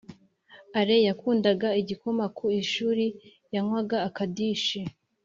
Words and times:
ale 0.79 0.95
yakunda 1.07 1.49
igikoma 1.81 2.25
ku 2.37 2.45
ishuri 2.61 3.05
yanywaga 3.53 3.97
akadishi 4.07 4.79